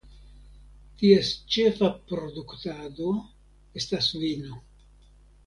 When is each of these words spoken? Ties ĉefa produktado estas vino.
Ties 1.01 1.29
ĉefa 1.55 1.89
produktado 2.13 3.13
estas 3.83 4.09
vino. 4.25 4.59